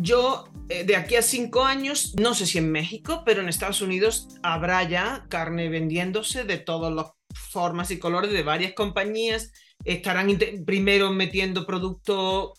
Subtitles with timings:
[0.00, 3.80] yo eh, de aquí a cinco años, no sé si en México, pero en Estados
[3.80, 9.52] Unidos habrá ya carne vendiéndose de todas las formas y colores de varias compañías.
[9.84, 12.54] Estarán primero metiendo producto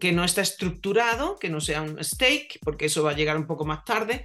[0.00, 3.46] que no está estructurado, que no sea un steak, porque eso va a llegar un
[3.46, 4.24] poco más tarde.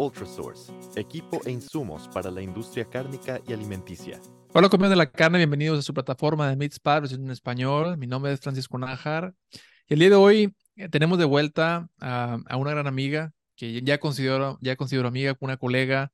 [0.00, 4.18] Ultrasource, equipo e insumos para la industria cárnica y alimenticia.
[4.54, 7.98] Hola, comiendo de la carne, bienvenidos a su plataforma de Meat Spad, en español.
[7.98, 9.34] Mi nombre es Francisco Nájar.
[9.88, 14.00] Y el día de hoy eh, tenemos de vuelta a, una gran amiga que ya
[14.00, 16.12] considero, ya considero amiga, una colega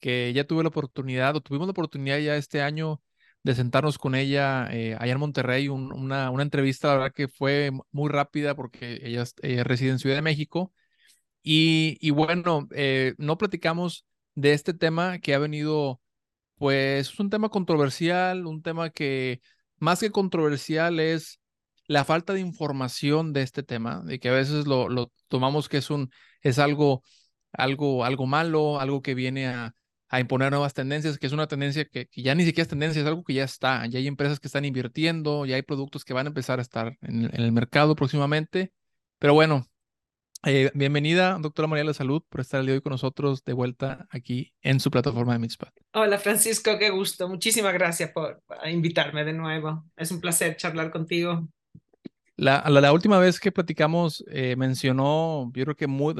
[0.00, 3.00] que ya tuve la oportunidad, o tuvimos la oportunidad ya este año
[3.44, 7.70] de sentarnos con ella eh, allá en Monterrey, una, una entrevista, la verdad que fue
[7.92, 9.24] muy rápida porque ella
[9.62, 10.72] reside en Ciudad de México
[11.50, 14.04] y, bueno, eh, no platicamos
[14.34, 16.02] de este tema que ha venido,
[16.56, 19.40] pues es un tema controversial, un tema que
[19.78, 21.40] más que controversial es
[21.86, 25.88] la falta de información de este tema, de que a veces lo, tomamos que es
[25.88, 26.10] un,
[26.42, 27.02] es algo,
[27.52, 29.74] algo, algo malo, algo que viene a,
[30.20, 33.24] imponer nuevas tendencias, que es una tendencia que, ya ni siquiera es tendencia, es algo
[33.24, 36.28] que ya está, ya hay empresas que están invirtiendo, ya hay productos que van a
[36.30, 38.72] empezar a estar en el mercado próximamente,
[39.18, 39.66] pero bueno,
[40.44, 43.44] eh, bienvenida, doctora María de la Salud, por estar el día de hoy con nosotros
[43.44, 45.72] de vuelta aquí en su plataforma de Mitzpah.
[45.92, 47.28] Hola, Francisco, qué gusto.
[47.28, 49.84] Muchísimas gracias por invitarme de nuevo.
[49.96, 51.48] Es un placer charlar contigo.
[52.36, 56.14] La, la, última vez que platicamos eh, mencionó, yo creo que muy,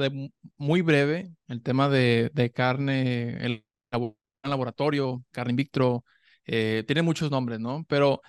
[0.57, 3.63] muy breve, el tema de, de carne, el
[4.43, 6.03] laboratorio, carne in vitro,
[6.45, 7.85] eh, tiene muchos nombres, ¿no?
[7.87, 8.21] Pero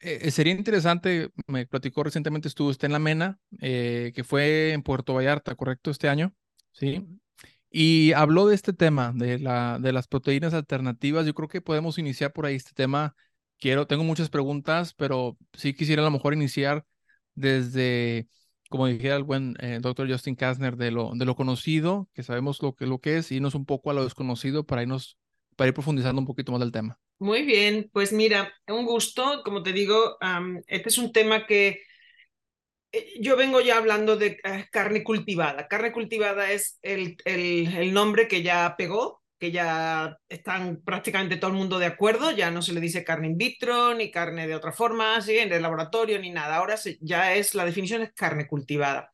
[0.00, 4.72] eh, eh, sería interesante, me platicó recientemente, estuvo usted en la MENA, eh, que fue
[4.72, 5.90] en Puerto Vallarta, ¿correcto?
[5.90, 6.34] Este año,
[6.72, 7.04] ¿sí?
[7.70, 11.26] Y habló de este tema, de, la, de las proteínas alternativas.
[11.26, 13.14] Yo creo que podemos iniciar por ahí este tema.
[13.58, 16.84] Quiero, tengo muchas preguntas, pero sí quisiera a lo mejor iniciar
[17.34, 18.28] desde,
[18.70, 22.74] como dijera el buen doctor Justin Kastner, de lo, de lo conocido, que sabemos lo
[22.74, 25.18] que, lo que es, irnos un poco a lo desconocido para irnos,
[25.56, 26.98] para ir profundizando un poquito más del tema.
[27.20, 30.18] Muy bien, pues mira, un gusto, como te digo,
[30.68, 31.82] este es un tema que
[32.92, 35.68] eh, yo vengo ya hablando de eh, carne cultivada.
[35.68, 41.56] Carne cultivada es el, el, nombre que ya pegó, que ya están prácticamente todo el
[41.56, 44.72] mundo de acuerdo, ya no se le dice carne in vitro, ni carne de otra
[44.72, 45.38] forma, ¿sí?
[45.38, 46.56] en el laboratorio, ni nada.
[46.56, 49.12] Ahora ya es, la definición es carne cultivada.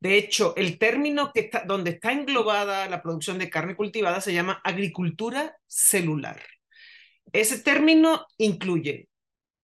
[0.00, 4.34] De hecho, el término que está, donde está englobada la producción de carne cultivada se
[4.34, 6.40] llama agricultura celular.
[7.34, 9.08] Ese término incluye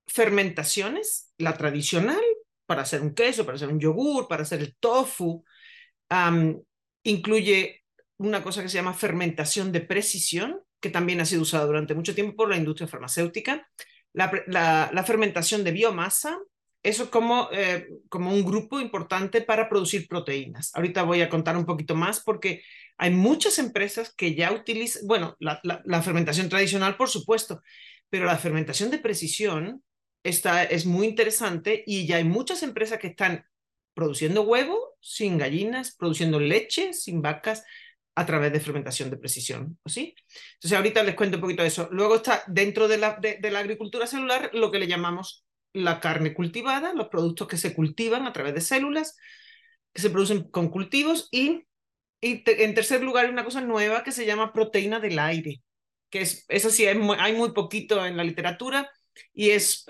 [0.08, 2.20] fermentaciones, la tradicional,
[2.66, 5.44] para hacer un queso, para hacer un yogur, para hacer el tofu.
[7.04, 7.84] incluye
[8.18, 12.12] una cosa que se llama fermentación de precisión, que también ha sido usada durante mucho
[12.12, 13.68] tiempo por la industria farmacéutica.
[14.12, 16.40] La, fermentación de biomasa,
[16.82, 20.74] eso es como, eh, como un grupo importante para producir proteínas.
[20.74, 22.62] Ahorita voy a contar un poquito más porque
[23.00, 27.62] hay muchas empresas que ya utilizan, bueno, la, fermentación tradicional, por supuesto,
[28.10, 29.82] pero la fermentación de precisión
[30.22, 33.46] está, es muy interesante y ya hay muchas empresas que están
[33.94, 37.64] produciendo huevo sin gallinas, produciendo leche sin vacas
[38.16, 40.14] a través de fermentación de precisión, ¿sí?
[40.56, 41.88] Entonces ahorita les cuento un poquito de eso.
[41.92, 46.34] Luego está dentro de la, de la agricultura celular lo que le llamamos la carne
[46.34, 49.16] cultivada, los productos que se cultivan a través de células,
[49.94, 51.64] que se producen con cultivos y
[52.20, 55.62] y en tercer lugar, hay una cosa nueva que se llama proteína del aire,
[56.10, 58.90] que es, eso sí, hay muy, poquito en la literatura
[59.32, 59.86] y es,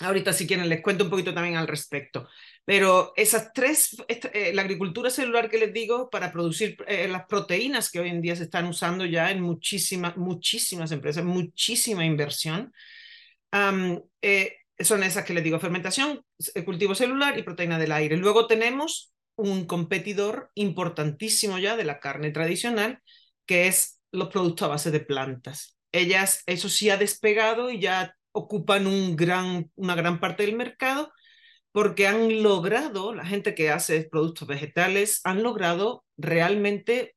[0.00, 2.28] ahorita si quieren les cuento un poquito también al respecto.
[2.64, 7.90] Pero esas tres, eh, la agricultura celular que les digo, para producir eh, las proteínas
[7.90, 12.72] que hoy en día se están usando ya en muchísimas, muchísimas empresas, muchísima inversión,
[14.22, 16.24] eh, son esas que les digo, fermentación,
[16.64, 18.16] cultivo celular y proteína del aire.
[18.16, 23.00] Luego tenemos un competidor importantísimo ya de la carne tradicional,
[23.46, 25.78] que es los productos a base de plantas.
[25.92, 31.12] Ellas, eso sí ha despegado y ya ocupan un gran, una gran parte del mercado
[31.72, 37.16] porque han logrado, la gente que hace productos vegetales, han logrado realmente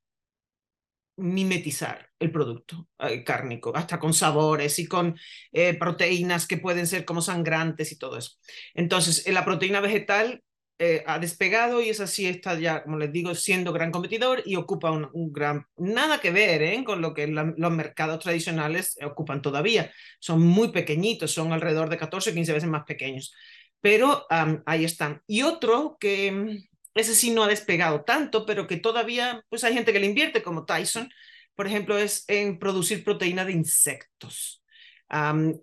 [1.17, 5.17] mimetizar el producto eh, cárnico, hasta con sabores y con
[5.51, 8.31] eh, proteínas que pueden ser como sangrantes y todo eso.
[8.73, 10.41] Entonces, la proteína vegetal
[10.77, 14.57] eh, ha despegado y es así, está ya, como les digo, siendo gran competidor y
[14.57, 16.83] ocupa un, gran, nada que ver ¿eh?
[16.83, 19.91] con lo que los mercados tradicionales ocupan todavía.
[20.19, 23.33] Son muy pequeñitos, son alrededor de 14 o 15 veces más pequeños.
[23.79, 24.25] Pero
[24.65, 25.21] ahí están.
[25.27, 26.57] Y otro que mm,
[26.95, 30.43] ese sí no ha despegado tanto, pero que todavía, pues hay gente que le invierte,
[30.43, 31.09] como Tyson,
[31.55, 34.64] por ejemplo, es en producir proteína de insectos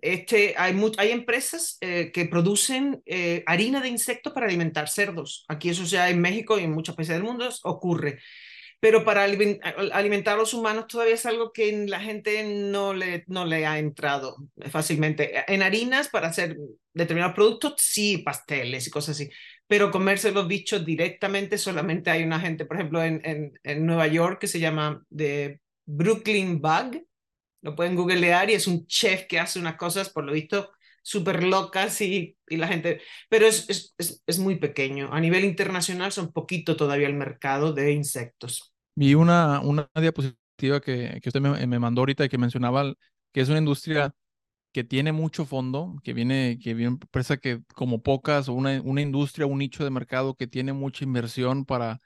[0.01, 5.45] este, hay, hay empresas eh, que producen eh, harina de insectos para alimentar cerdos.
[5.47, 8.19] Aquí eso ya en México y en muchos países del mundo ocurre.
[8.79, 13.45] Pero para alimentar a los humanos todavía es algo que la gente no le, no
[13.45, 14.35] le ha entrado
[14.69, 15.31] fácilmente.
[15.47, 16.57] En harinas para hacer
[16.93, 19.29] determinados productos, sí, pasteles y cosas así.
[19.67, 24.07] Pero comerse los bichos directamente, solamente hay una gente, por ejemplo, en, en, en Nueva
[24.07, 27.05] York que se llama de Brooklyn Bug,
[27.63, 30.71] lo pueden googlear y es un chef que hace unas cosas, por lo visto,
[31.01, 33.67] súper locas y, y, la gente, pero es,
[33.97, 35.09] es, es, muy pequeño.
[35.11, 38.73] A nivel internacional son poquito todavía el mercado de insectos.
[38.95, 42.93] Vi una, una diapositiva que, que usted me, me, mandó ahorita y que mencionaba
[43.31, 44.13] que es una industria
[44.73, 49.45] que tiene mucho fondo, que viene, que viene empresa que como pocas, una, una industria,
[49.45, 51.99] un nicho de mercado que tiene mucha inversión para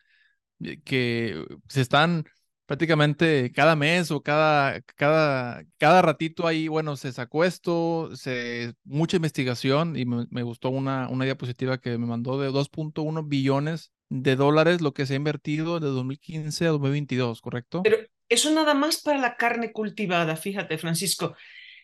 [0.60, 2.26] eh, que se están
[2.68, 9.16] prácticamente cada mes o cada, cada, cada ratito ahí, bueno, se sacó esto, se, mucha
[9.16, 14.82] investigación y me, gustó una, una diapositiva que me mandó de 2.1 billones de dólares
[14.82, 17.84] lo que se ha invertido de 2015 a 2022, ¿correcto?
[17.84, 17.98] Pero
[18.30, 21.36] eso nada más para la carne cultivada, fíjate, Francisco.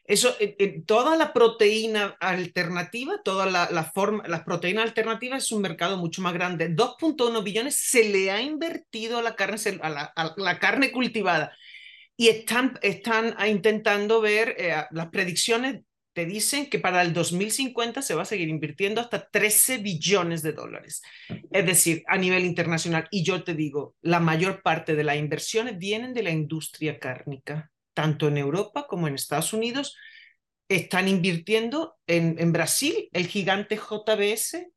[0.05, 5.51] Eso, eh, eh, toda la proteína alternativa, toda la, la forma, las proteínas alternativas es
[5.51, 6.69] un mercado mucho más grande.
[6.69, 11.53] 2.1 billones se le ha invertido a la carne, a la, a la carne cultivada
[12.17, 15.81] y están, están intentando ver eh, las predicciones
[16.13, 20.53] te dicen que para el 2050 se va a seguir invirtiendo hasta 13 billones de
[20.53, 21.01] dólares.
[21.49, 23.07] Es decir, a nivel internacional.
[23.09, 27.72] Y yo te digo, la mayor parte de las inversiones vienen de la industria cárnica
[27.93, 29.95] tanto en Europa como en Estados Unidos,
[30.67, 33.09] están invirtiendo en, en Brasil.
[33.11, 34.67] El gigante JBS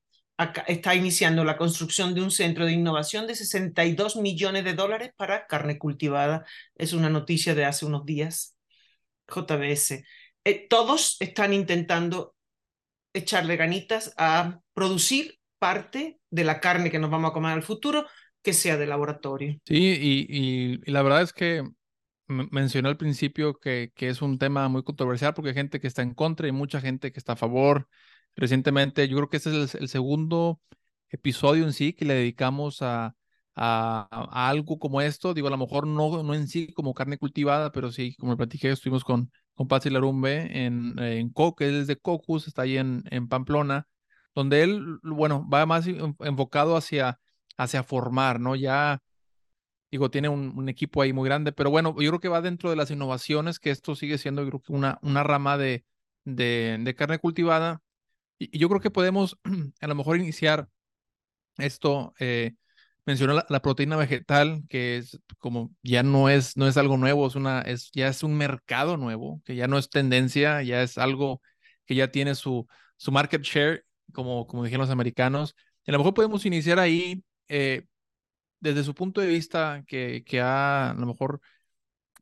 [0.66, 5.46] está iniciando la construcción de un centro de innovación de 62 millones de dólares para
[5.46, 6.44] carne cultivada.
[6.74, 8.56] Es una noticia de hace unos días.
[9.28, 10.04] JBS.
[10.44, 12.34] Eh, todos están intentando
[13.12, 18.06] echarle ganitas a producir parte de la carne que nos vamos a comer al futuro
[18.42, 19.58] que sea de laboratorio.
[19.64, 21.64] Sí, y, y la verdad es que
[22.28, 26.02] mencioné al principio que, que, es un tema muy controversial porque hay gente que está
[26.02, 27.88] en contra y mucha gente que está a favor.
[28.36, 30.60] Recientemente, yo creo que este es el, segundo
[31.10, 33.14] episodio en sí que le dedicamos a,
[33.54, 35.34] a, algo como esto.
[35.34, 38.70] Digo, a lo mejor no, no en sí como carne cultivada, pero sí, como platiqué,
[38.70, 43.04] estuvimos con, con Patsy Larumbe en, en Co, que es de Cocus, está ahí en,
[43.10, 43.86] en Pamplona,
[44.34, 47.18] donde él, bueno, va más enfocado hacia,
[47.56, 48.56] hacia formar, ¿no?
[48.56, 49.00] Ya
[49.90, 52.76] Digo, tiene un, equipo ahí muy grande, pero bueno, yo creo que va dentro de
[52.76, 55.84] las innovaciones, que esto sigue siendo, yo creo que una, una rama de,
[56.24, 57.82] de, carne cultivada.
[58.38, 59.38] Y, yo creo que podemos
[59.80, 60.68] a lo mejor iniciar
[61.58, 62.14] esto.
[62.18, 62.54] Eh,
[63.06, 67.36] mencionó la, proteína vegetal, que es como ya no es, no es algo nuevo, es
[67.36, 71.40] una, es, ya es un mercado nuevo, que ya no es tendencia, ya es algo
[71.86, 72.66] que ya tiene su,
[72.96, 75.54] su market share, como, como dijeron los americanos.
[75.86, 77.22] a lo mejor podemos iniciar ahí.
[77.48, 77.86] Eh,
[78.60, 81.40] desde su punto de vista, que, que ha a lo mejor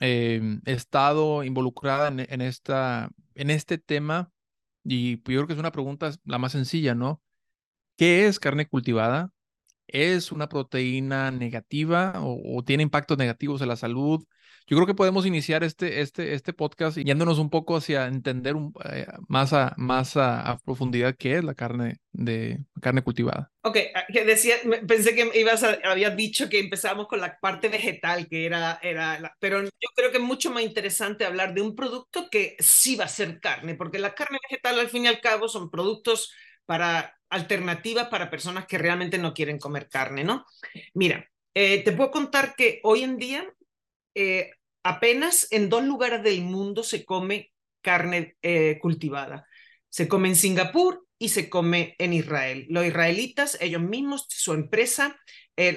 [0.00, 4.31] em, estado involucrada en, esta, en este tema,
[4.84, 7.22] y yo creo que es una pregunta la más sencilla, ¿no?
[7.96, 9.32] ¿Qué es carne cultivada?
[9.86, 14.24] ¿Es una proteína negativa o, tiene impactos negativos en la salud?
[14.67, 18.56] Yo creo que podemos iniciar este, este, este podcast yéndonos un poco hacia entender
[18.91, 23.53] eh, más, a, más a, profundidad qué es la carne, de, carne cultivada.
[23.63, 24.55] Ok, ah, decía,
[24.87, 29.37] pensé que ibas a, habías dicho que empezamos con la parte vegetal, que era, era
[29.39, 33.05] pero yo creo que es mucho más interesante hablar de un producto que sí va
[33.05, 36.33] a ser carne, porque la carne vegetal al fin y al cabo son productos
[36.65, 40.47] para alternativas para personas que realmente no quieren comer carne, ¿no?
[40.94, 43.47] Mira, eh, te puedo contar que hoy en día
[44.15, 44.51] eh,
[44.83, 49.47] apenas en dos lugares del mundo se come carne eh, cultivada.
[49.89, 52.67] Se come en Singapur y se come en Israel.
[52.69, 55.17] Los israelitas, ellos mismos, su empresa,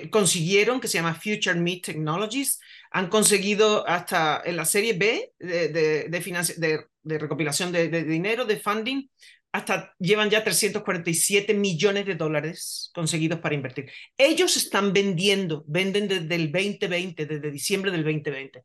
[0.10, 5.68] consiguieron, que se llama Future Meat Technologies, han conseguido hasta en la serie B de,
[5.70, 9.10] de, de recopilación de, dinero, de funding,
[9.52, 13.92] hasta llevan ya 347 millones de dólares conseguidos para invertir.
[14.18, 18.64] Ellos están vendiendo, venden desde el 2020, desde diciembre del 2020.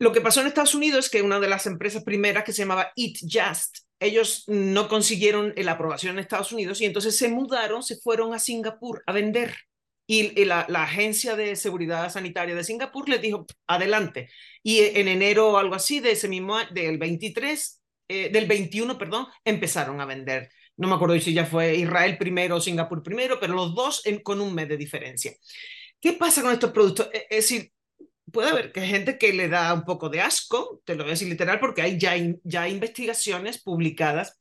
[0.00, 2.62] Lo que pasó en Estados Unidos es que una de las empresas primeras que se
[2.62, 7.82] llamaba Eat Just, ellos no consiguieron la aprobación en Estados Unidos y entonces se mudaron,
[7.82, 9.56] se fueron a Singapur a vender.
[10.10, 14.30] Y, la, Agencia de Seguridad Sanitaria de Singapur les dijo, adelante.
[14.62, 17.77] Y en enero o algo así de ese mismo del 23,
[18.08, 20.48] eh, del 21, perdón, empezaron a vender.
[20.76, 24.40] No me acuerdo si ya fue Israel primero o Singapur primero, pero los dos con
[24.40, 25.32] un mes de diferencia.
[26.00, 27.08] ¿Qué pasa con estos productos?
[27.12, 27.72] E, es decir,
[28.32, 31.10] puede haber que hay gente que le da un poco de asco, te lo voy
[31.10, 34.38] a decir literal, porque hay ya, ya investigaciones publicadas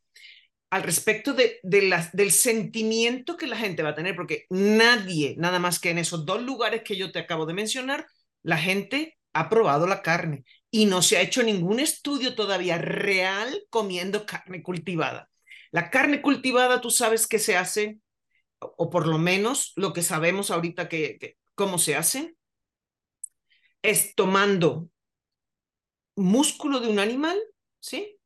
[0.69, 5.59] al respecto de, las, del sentimiento que la gente va a tener, porque nadie, nada
[5.59, 8.05] más que en esos dos lugares que yo te acabo de mencionar,
[8.43, 13.65] la gente ha probado la carne y no se ha hecho ningún estudio todavía real
[13.69, 15.29] comiendo carne cultivada.
[15.71, 17.99] La carne cultivada, tú sabes que se hace,
[18.59, 22.35] o por lo menos lo que sabemos ahorita que cómo se hace,
[23.81, 24.89] es tomando
[26.15, 27.39] músculo de un animal,
[27.79, 28.17] ¿sí?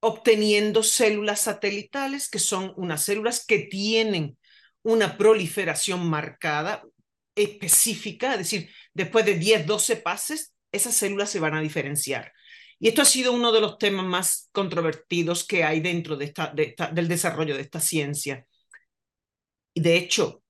[0.00, 4.36] obteniendo células satelitales, que son unas células que tienen
[4.82, 6.82] una proliferación marcada,
[7.36, 12.32] específica, es decir, después de 10, 12 pases, esas células se van a diferenciar.
[12.78, 17.54] Y esto ha sido uno de los temas más controvertidos que hay dentro del desarrollo
[17.54, 18.46] de esta ciencia.
[19.74, 20.42] Y de hecho,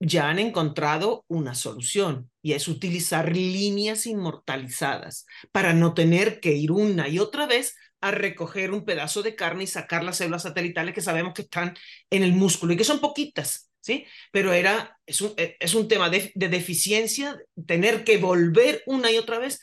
[0.00, 6.70] ya han encontrado una solución y es utilizar líneas inmortalizadas para no tener que ir
[6.70, 10.94] una y otra vez a recoger un pedazo de carne y sacar las células satelitales
[10.94, 11.76] que sabemos que están
[12.10, 14.06] en el músculo y que son poquitas, ¿sí?
[14.30, 19.16] Pero era, es, un, e, es un tema de, deficiencia, tener que volver una y
[19.16, 19.60] otra vez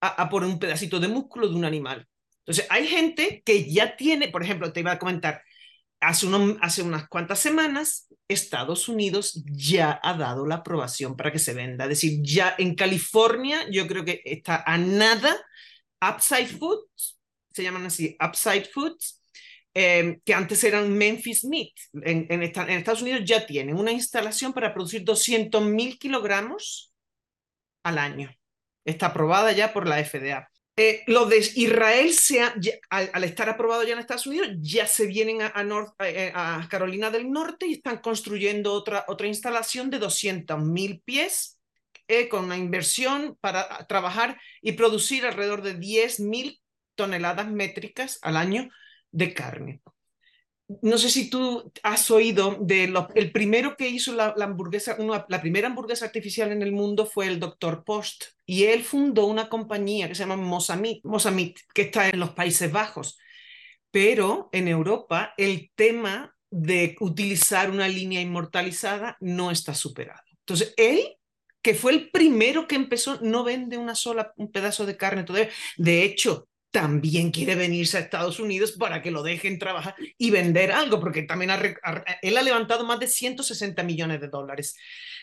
[0.00, 2.06] a, a por un pedacito de músculo de un animal.
[2.40, 5.42] Entonces, hay gente que ya tiene, por ejemplo, te iba a comentar,
[6.00, 6.26] hace,
[6.60, 11.84] hace unas cuantas semanas, Estados Unidos ya ha dado la aprobación para que se venda.
[11.84, 15.34] Es decir, ya en California, yo creo que está a nada.
[16.00, 17.20] Upside Foods
[17.52, 19.19] se llaman así, Upside Foods,
[19.74, 21.72] em, que antes eran Memphis Meat.
[22.02, 26.92] En, en, Estados Unidos ya tienen una instalación para producir 200 mil kilogramos
[27.82, 28.34] al año.
[28.84, 30.50] Está aprobada ya por la FDA.
[30.76, 35.42] Eh, lo de Israel, se al, estar aprobado ya en Estados Unidos, ya se vienen
[35.42, 35.52] a,
[36.06, 41.58] eh, a, Carolina del Norte y están construyendo otra, otra instalación de 200 mil pies
[42.08, 46.60] eh, con una inversión para trabajar y producir alrededor de 10 mil
[46.94, 48.70] toneladas métricas al año
[49.10, 49.82] de carne.
[50.82, 54.96] No sé si tú has oído de lo, el primero que hizo la, hamburguesa,
[55.28, 59.48] la primera hamburguesa artificial en el mundo fue el doctor Post y él fundó una
[59.48, 63.18] compañía que se llama Mozamit, que está en los Países Bajos.
[63.90, 70.22] Pero en Europa el tema de utilizar una línea inmortalizada no está superado.
[70.38, 71.16] Entonces, él
[71.62, 75.50] que fue el primero que empezó, no vende una sola un pedazo de carne todavía.
[75.76, 80.72] De hecho, también quiere venirse a Estados Unidos para que lo dejen trabajar y vender
[80.72, 81.50] algo, porque también
[82.22, 84.76] él ha levantado más de 160 millones de dólares.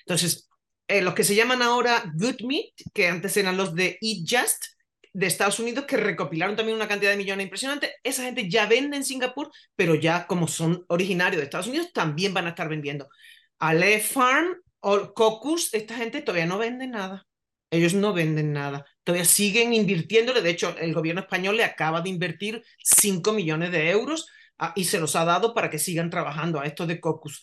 [0.05, 0.49] Entonces,
[0.87, 4.65] eh, los que se llaman ahora Good Meat, que antes eran los de Eat Just,
[5.13, 8.97] de Estados Unidos, que recopilaron también una cantidad de millones impresionante, esa gente ya vende
[8.97, 13.09] en Singapur, pero ya como son originarios de Estados Unidos, también van a estar vendiendo.
[13.57, 17.25] Ale Farm o Cocus, esta gente todavía no vende nada.
[17.71, 20.41] Ellos no venden nada todavía siguen invirtiéndole.
[20.41, 24.27] De hecho, el gobierno español le acaba de invertir 5 millones de euros
[24.59, 27.41] ah, y se los ha dado para que sigan trabajando a esto de Cocus.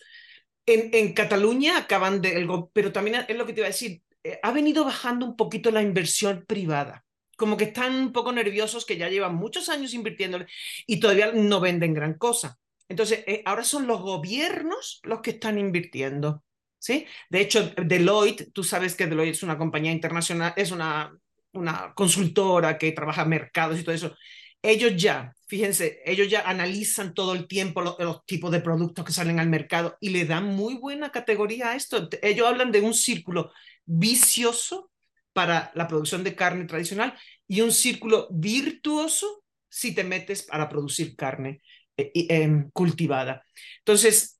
[0.67, 4.39] En, en Cataluña acaban de, pero también es lo que te iba a decir, eh,
[4.43, 7.03] ha venido bajando un poquito la inversión privada.
[7.35, 10.45] Como que están un poco nerviosos que ya llevan muchos años invirtiéndole
[10.85, 12.59] y todavía no venden gran cosa.
[12.87, 16.43] Entonces, eh, ahora son los gobiernos los que están invirtiendo.
[16.77, 17.07] ¿sí?
[17.27, 21.11] De hecho, Deloitte, tú sabes que Deloitte es una compañía internacional, es una
[21.55, 24.15] una consultora que trabaja mercados y todo eso,
[24.61, 29.39] ellos ya, fíjense, ellos ya analizan todo el tiempo los, tipos de productos que salen
[29.39, 32.09] al mercado y le dan muy buena categoría a esto.
[32.21, 33.51] Ellos hablan de un círculo
[33.85, 34.89] vicioso
[35.33, 37.13] para la producción de carne tradicional
[37.47, 41.61] y un círculo virtuoso si te metes para producir carne
[41.97, 43.45] eh, em, cultivada.
[43.79, 44.34] Entonces,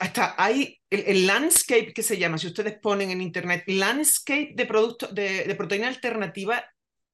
[0.00, 5.06] hasta hay el, landscape que se llama, si ustedes ponen en internet landscape de, producto,
[5.08, 6.64] de, proteína alternativa,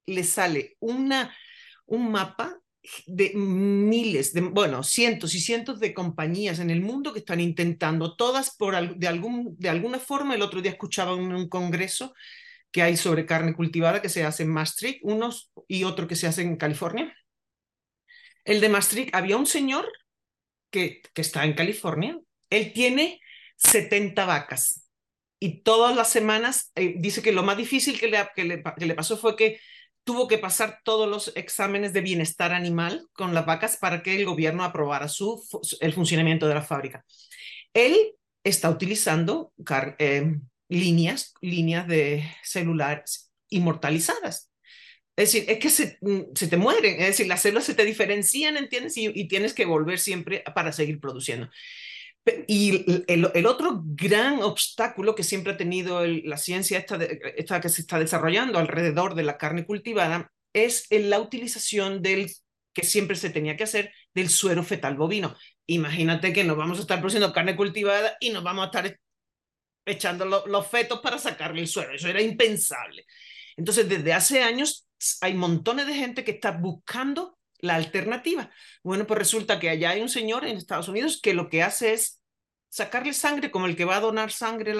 [0.05, 1.35] le sale una,
[1.85, 2.57] un mapa
[3.05, 8.15] de miles, de, bueno, cientos y cientos de compañías en el mundo que están intentando,
[8.15, 12.13] todas por, de, algún, de alguna forma, el otro día escuchaba un congreso
[12.71, 16.27] que hay sobre carne cultivada que se hace en Maastricht, unos y otro que se
[16.27, 17.13] hace en California.
[18.45, 19.91] El de Maastricht, había un señor
[20.71, 22.17] que, que está en California,
[22.49, 23.19] él tiene
[23.57, 24.87] 70 vacas
[25.39, 29.17] y todas las semanas, eh, dice que lo más difícil que le, que le, pasó
[29.17, 29.59] fue que
[30.03, 34.25] tuvo que pasar todos los exámenes de bienestar animal con las vacas para que el
[34.25, 35.43] gobierno aprobara su,
[35.81, 37.05] el funcionamiento de la fábrica.
[37.73, 39.53] Él está utilizando
[39.99, 40.35] eh,
[40.69, 44.51] líneas, líneas de celulares inmortalizadas.
[45.15, 47.85] Es decir, es que se, mm, se, te mueren, es decir, las células se te
[47.85, 48.97] diferencian, ¿entiendes?
[48.97, 51.49] Y, y tienes que volver siempre para seguir produciendo.
[52.47, 56.97] Y el, el, otro gran obstáculo que siempre ha tenido la ciencia esta,
[57.35, 62.31] esta, que se está desarrollando alrededor de la carne cultivada es la utilización del
[62.73, 65.35] que siempre se tenía que hacer del suero fetal bovino.
[65.67, 68.99] Imagínate que nos vamos a estar produciendo carne cultivada y nos vamos a estar
[69.85, 71.93] echando los fetos para sacarle el suero.
[71.93, 73.05] Eso era impensable.
[73.55, 74.87] Entonces, desde hace años
[75.21, 78.51] hay montones de gente que está buscando la alternativa.
[78.83, 81.93] Bueno, pues resulta que allá hay un señor en Estados Unidos que lo que hace
[81.93, 82.16] es
[82.77, 84.75] sacarle sangre como el que va a donar sangre.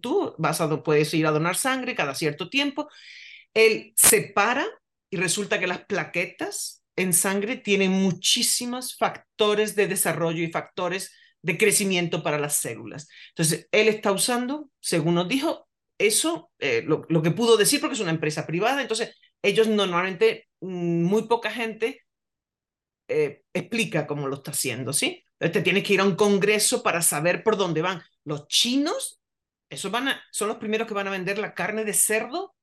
[0.00, 2.88] tú vas a, puedes ir a donar sangre cada cierto tiempo.
[3.52, 4.66] Él separa
[5.10, 11.58] y resulta que las plaquetas en sangre tienen muchísimos factores de desarrollo y factores de
[11.58, 13.08] crecimiento para las células.
[13.30, 15.68] Entonces, él está usando, según nos dijo,
[15.98, 20.48] eso, eh, lo, lo, que pudo decir, porque es una empresa privada, entonces ellos normalmente,
[20.60, 22.02] mm, muy poca gente
[23.08, 25.24] eh, explica cómo lo está haciendo, ¿sí?
[25.50, 28.02] Te tienes que ir a un congreso para saber por dónde van.
[28.24, 29.20] Los chinos,
[29.68, 32.54] esos van a, son los primeros que van a vender la carne de cerdo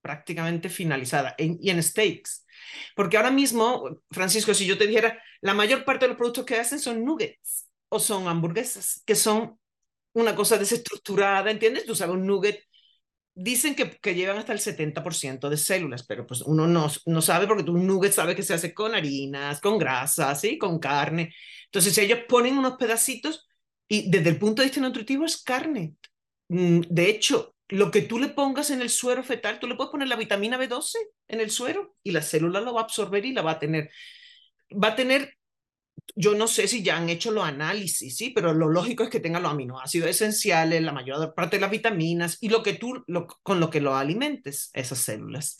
[0.00, 2.46] prácticamente finalizada y en steaks.
[2.94, 6.56] Porque ahora mismo, Francisco, si yo te dijera, la mayor parte de los productos que
[6.56, 9.58] hacen son nuggets o son hamburguesas, que son
[10.12, 11.84] una cosa desestructurada, ¿entiendes?
[11.84, 12.62] Tú sabes, un nugget
[13.38, 17.46] dicen que, que, llevan hasta el 70% de células, pero pues uno no, no sabe
[17.46, 20.58] porque tú un nugget sabe que se hace con harinas, con grasa, ¿sí?
[20.58, 21.32] con carne.
[21.66, 23.46] Entonces ellos ponen unos pedacitos
[23.86, 25.94] y desde el punto de vista nutritivo es carne.
[26.48, 29.92] Mm, de hecho, lo que tú le pongas en el suero fetal, tú le puedes
[29.92, 30.96] poner la vitamina B12
[31.28, 33.90] en el suero y la célula lo va a absorber y la va a tener.
[34.72, 35.37] Va a tener
[36.14, 39.20] yo no sé si ya han hecho los análisis, sí, pero lo lógico es que
[39.20, 43.04] tenga los aminoácidos esenciales, la mayor parte de las vitaminas y lo que tú,
[43.42, 45.56] con lo que lo alimentes, esas células.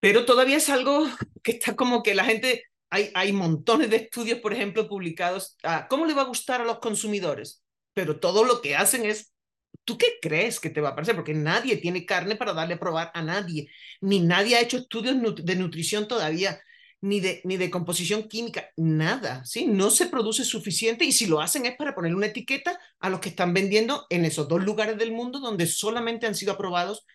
[0.00, 1.06] Pero todavía es algo
[1.42, 5.88] que está como que la gente, hay, hay montones de estudios, por ejemplo, publicados, a
[5.88, 7.62] cómo le va a gustar a los consumidores,
[7.94, 9.32] pero todo lo que hacen es,
[9.84, 11.16] ¿tú qué crees que te va a parecer?
[11.16, 15.16] Porque nadie tiene carne para darle a probar a nadie, ni nadie ha hecho estudios
[15.44, 16.60] de nutrición todavía
[17.02, 19.66] ni de, ni de composición química, nada, ¿sí?
[19.66, 23.20] No se produce suficiente y si lo hacen es para poner una etiqueta a los
[23.20, 27.06] que están vendiendo en esos dos lugares del mundo donde solamente han sido aprobados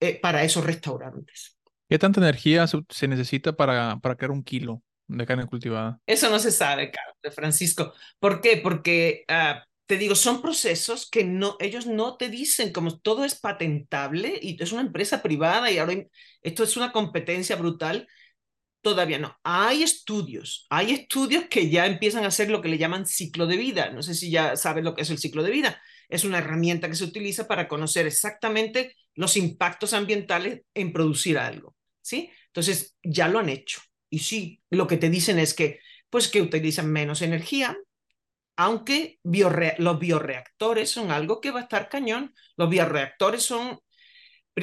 [0.00, 1.56] eh, para esos restaurantes.
[1.88, 6.00] ¿Qué tanta energía se necesita para, para crear un kilo de carne cultivada?
[6.06, 7.92] Eso no se sabe, Carlos, Francisco.
[8.18, 8.56] ¿Por qué?
[8.56, 13.38] Porque, uh, te digo, son procesos que no, ellos no te dicen, como todo es
[13.40, 15.94] patentable y es una empresa privada y ahora
[16.42, 18.06] esto es una competencia brutal
[18.82, 19.36] Todavía no.
[19.44, 23.58] Hay estudios, hay estudios que ya empiezan a hacer lo que le llaman ciclo de
[23.58, 23.90] vida.
[23.90, 25.82] No sé si ya sabes lo que es el ciclo de vida.
[26.08, 31.76] Es una herramienta que se utiliza para conocer exactamente los impactos ambientales en producir algo.
[32.00, 32.30] ¿sí?
[32.46, 33.80] Entonces, ya lo han hecho.
[34.08, 37.76] Y sí, lo que te dicen es que, pues, que utilizan menos energía,
[38.56, 42.34] aunque los bioreactores son algo que va a estar cañón.
[42.56, 43.78] Los bioreactores son,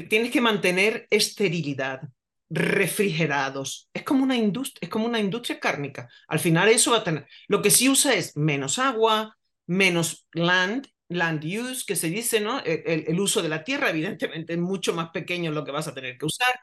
[0.09, 2.01] tienes que mantener esterilidad
[2.49, 3.89] refrigerados.
[3.93, 6.09] Es como una es como una industria cárnica.
[6.27, 7.27] Al final eso va a tener.
[7.47, 12.61] Lo que sí usa es menos agua, menos land, land use, que se dice, ¿no?
[12.63, 16.17] El, uso de la tierra, evidentemente, es mucho más pequeño lo que vas a tener
[16.17, 16.59] que usar.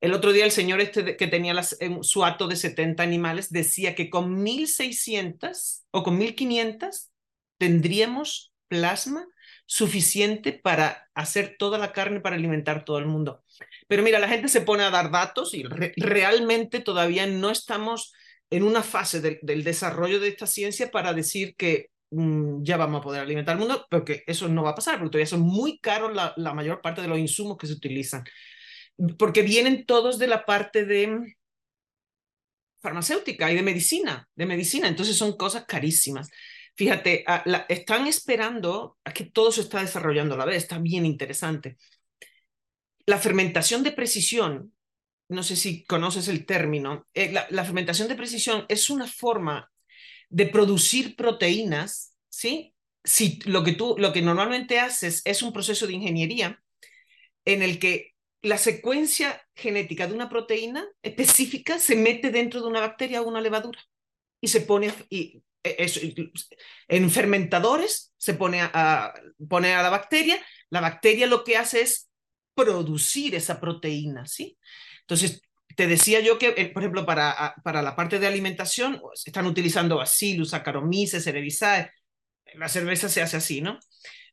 [0.00, 3.94] El otro día el señor este que tenía las, su hato de 70 animales decía
[3.94, 7.10] que con 1.600 o con 1.500
[7.58, 9.26] tendríamos plasma
[9.66, 13.42] suficiente para hacer toda la carne para alimentar todo el mundo.
[13.88, 15.64] Pero mira, la gente se pone a dar datos y
[15.96, 18.12] realmente todavía no estamos
[18.50, 23.04] en una fase del desarrollo de esta ciencia para decir que mm, ya vamos a
[23.04, 26.14] poder alimentar el mundo, porque eso no va a pasar, porque todavía son muy caros
[26.14, 28.22] la, la mayor parte de los insumos que se utilizan,
[29.18, 31.36] porque vienen todos de la parte de
[32.80, 36.30] farmacéutica y de medicina, de medicina, entonces son cosas carísimas.
[36.76, 41.06] Fíjate, la, están esperando a que todo se está desarrollando a la vez, está bien
[41.06, 41.76] interesante.
[43.06, 44.74] La fermentación de precisión,
[45.28, 49.70] no sé si conoces el término, eh, la, fermentación de precisión es una forma
[50.30, 52.74] de producir proteínas, ¿sí?
[53.04, 56.60] Si lo que tú, lo que normalmente haces es un proceso de ingeniería
[57.44, 62.80] en el que la secuencia genética de una proteína específica se mete dentro de una
[62.80, 63.80] bacteria o una levadura
[64.40, 65.42] y se pone y
[66.88, 69.14] en fermentadores se pone a,
[69.48, 70.38] pone a la bacteria,
[70.70, 72.10] la bacteria lo que hace es
[72.54, 74.58] producir esa proteína, ¿sí?
[75.00, 75.42] Entonces,
[75.76, 79.46] te decía yo que, eh, por ejemplo, para, para la parte de alimentación, pues, están
[79.46, 81.90] utilizando Bacillus, Saccharomyces, Cerevisiae.
[82.54, 83.78] La cerveza se hace así, ¿no?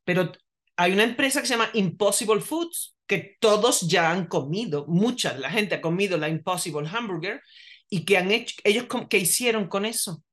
[0.03, 0.31] Pero
[0.75, 5.39] hay una empresa que se llama Impossible Foods, que todos ya han comido, mucha de
[5.39, 7.41] la gente ha comido la Impossible Hamburger,
[7.89, 10.23] y que han hecho, ellos, ¿qué hicieron con eso?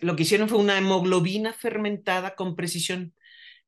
[0.00, 3.14] Lo que hicieron fue una hemoglobina fermentada con precisión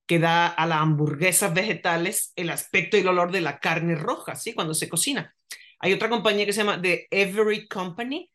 [0.07, 4.37] que da a las hamburguesas vegetales el aspecto y el olor de la carne roja,
[4.37, 4.55] ¿sí?
[4.55, 5.35] Cuando se cocina.
[5.81, 8.31] Hay otra compañía que se llama The Every Company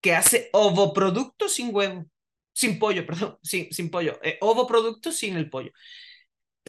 [0.00, 2.06] que hace ovoproductos sin huevo,
[2.52, 5.72] sin pollo, perdón, sin, pollo, eh, ovoproductos sin el pollo.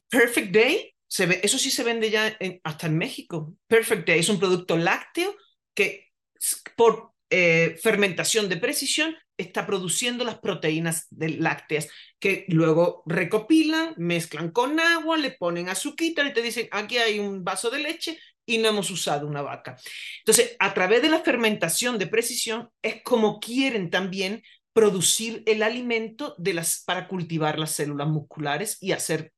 [0.10, 0.96] Perfect Day,
[1.44, 3.56] eso sí se vende ya hasta en México.
[3.68, 5.36] Perfect Day es un producto lácteo
[5.76, 6.08] que
[6.76, 11.88] por eh, fermentación de precisión está produciendo las proteínas de lácteas
[12.20, 17.44] que luego recopilan, mezclan con agua, le ponen azúcar y te dicen, aquí hay un
[17.44, 19.78] vaso de leche y no hemos usado una vaca.
[20.20, 26.36] Entonces, a través de la fermentación de precisión es como quieren también producir el alimento
[26.38, 29.34] de las, para cultivar las células musculares y hacer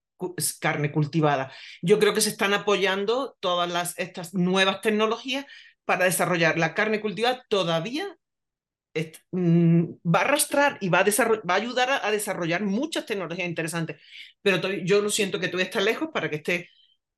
[0.60, 1.52] carne cultivada.
[1.82, 5.46] Yo creo que se están apoyando todas las, estas nuevas tecnologías
[5.86, 8.18] para desarrollar la carne cultivada todavía
[8.93, 14.01] va a arrastrar y va a, va a ayudar a, desarrollar muchas tecnologías interesantes,
[14.41, 16.69] pero yo lo siento que todavía está lejos para que esté,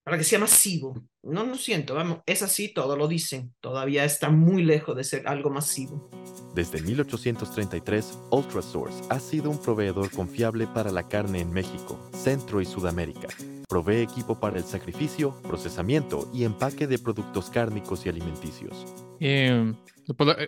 [0.04, 1.04] para que sea masivo.
[1.24, 5.28] No lo siento, vamos, es así, todo lo dicen, todavía está muy lejos de ser
[5.28, 6.10] algo masivo.
[6.54, 12.66] Desde 1833, Ultrasource ha sido un proveedor confiable para la carne en México, Centro y
[12.66, 13.30] Sudamérica.
[13.68, 18.86] Provee equipo para el sacrificio, procesamiento y empaque de productos cárnicos y alimenticios.
[19.20, 19.74] Eh,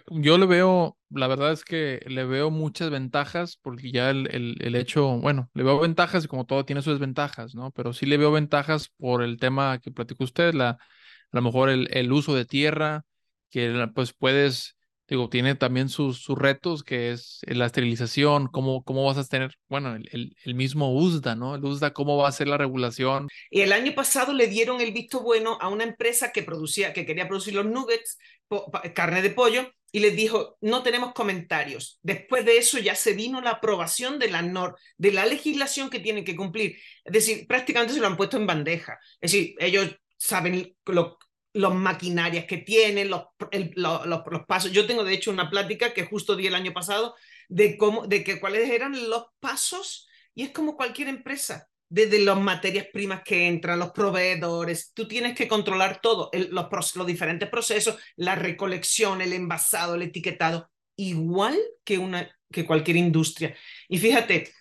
[0.10, 4.76] yo le veo, la verdad es que le veo muchas ventajas, porque ya el, el,
[4.76, 7.72] hecho, bueno, le veo ventajas y como todo tiene sus desventajas, ¿no?
[7.72, 10.78] Pero sí le veo ventajas por el tema que platicó usted, la, a
[11.32, 13.06] lo mejor el, el uso de tierra,
[13.50, 14.76] que pues puedes
[15.08, 19.56] digo, tiene también sus, sus retos, que es la esterilización, cómo, cómo vas a tener,
[19.70, 21.56] bueno, el, el, mismo USDA, ¿no?
[21.56, 23.28] El USDA, cómo va a ser la regulación.
[23.52, 27.06] Y el año pasado le dieron el visto bueno a una empresa que producía, que
[27.06, 28.18] quería producir los nuggets,
[28.94, 32.00] carne de pollo, y les dijo, no tenemos comentarios.
[32.02, 36.02] Después de eso ya se vino la aprobación de la, nor de la legislación que
[36.02, 36.78] tienen que cumplir.
[37.06, 39.00] Es decir, prácticamente se lo han puesto en bandeja.
[39.22, 41.18] Es decir, ellos saben lo,
[41.56, 43.24] las maquinarias que tienen, los,
[43.76, 44.72] los, pasos.
[44.72, 47.16] Yo tengo de hecho una plática que justo di el año pasado
[47.48, 52.38] de cómo, de que cuáles eran los pasos y es como cualquier empresa, desde las
[52.38, 57.98] materias primas que entran, los proveedores, tú tienes que controlar todo, los, los diferentes procesos,
[58.18, 63.56] la recolección, el envasado, el etiquetado, igual que, una, que cualquier industria.
[63.88, 64.52] Y fíjate,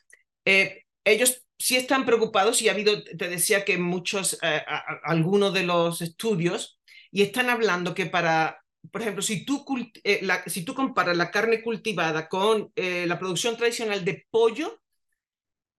[0.45, 4.63] eh, ellos sí están preocupados y ha habido, te decía que muchos, eh,
[5.03, 6.79] algunos de los estudios
[7.15, 9.65] y están hablando que para, por ejemplo, si tú,
[10.03, 14.83] eh, la, si tú comparas la carne cultivada con eh, la producción tradicional de pollo,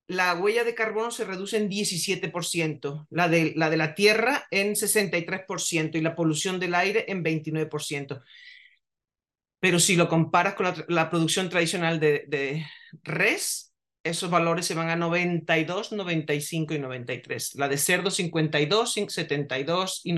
[0.08, 4.76] la huella de carbono se reduce en 17%, la de la, de la tierra en
[4.76, 8.24] 63% y la polución del aire en 29%.
[9.60, 12.66] Pero si lo comparas con la, producción tradicional de, de
[13.04, 13.75] res,
[14.06, 17.56] esos valores se van a 92, 95 y 93.
[17.56, 20.16] La de cerdo 52, 72 y,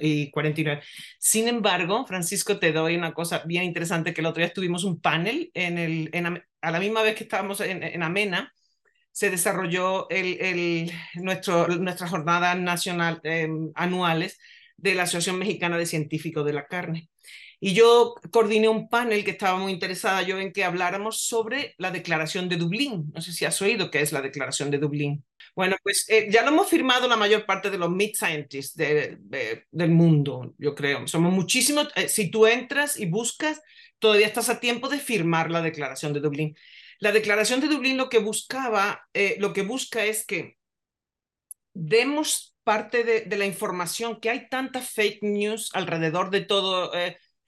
[0.00, 0.82] y 49.
[1.18, 5.00] Sin embargo, Francisco, te doy una cosa bien interesante que el otro día tuvimos un
[5.00, 8.52] panel en el, en, a la misma vez que estábamos en, en Amena,
[9.12, 14.38] se desarrolló el, el, nuestro, nuestra jornada nacional em, anuales
[14.76, 17.08] de la Asociación Mexicana de Científicos de la Carne.
[17.60, 21.90] Y yo coordiné un panel que estaba muy interesada yo en que habláramos sobre la
[21.90, 23.10] Declaración de Dublín.
[23.12, 25.24] No sé si has oído qué es la Declaración de Dublín.
[25.56, 29.90] Bueno, pues eh, ya lo hemos firmado la mayor parte de los mid scientists del
[29.90, 31.08] mundo, yo creo.
[31.08, 31.88] Somos muchísimos.
[31.96, 33.60] Eh, si tú entras y buscas,
[33.98, 36.56] todavía estás a tiempo de firmar la Declaración de Dublín.
[37.00, 40.58] La Declaración de Dublín lo que buscaba, eh, lo que busca es que
[41.74, 46.92] demos parte de, de, la información, que hay tanta fake news alrededor de todo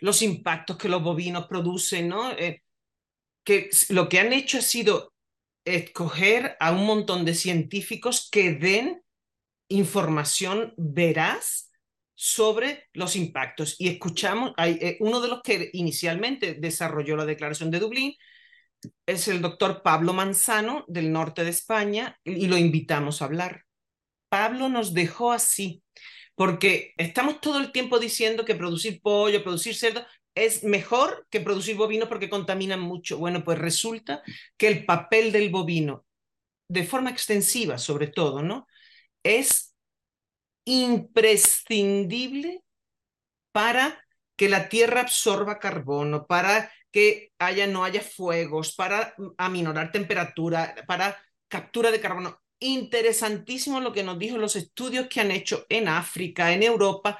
[0.00, 2.32] los impactos que los bovinos producen, ¿no?
[2.32, 2.62] Eh,
[3.44, 5.12] que lo que han hecho ha sido
[5.64, 9.02] escoger a un montón de científicos que den
[9.68, 11.70] información veraz
[12.14, 13.76] sobre los impactos.
[13.78, 18.14] Y escuchamos, hay, eh, uno de los que inicialmente desarrolló la Declaración de Dublín
[19.06, 23.64] es el doctor Pablo Manzano del norte de España y lo invitamos a hablar.
[24.28, 25.82] Pablo nos dejó así
[26.40, 31.76] porque estamos todo el tiempo diciendo que producir pollo, producir cerdo es mejor que producir
[31.76, 33.18] bovino porque contaminan mucho.
[33.18, 34.22] Bueno, pues resulta
[34.56, 36.06] que el papel del bovino,
[36.66, 38.66] de forma extensiva sobre todo, ¿no?
[39.22, 39.76] Es
[40.64, 42.64] imprescindible
[43.52, 44.02] para
[44.34, 51.22] que la tierra absorba carbono, para que haya, no haya fuegos, para aminorar temperatura, para
[51.48, 52.40] captura de carbono.
[52.60, 57.18] Interesantísimo lo que nos dijo los estudios que han hecho en África, en Europa,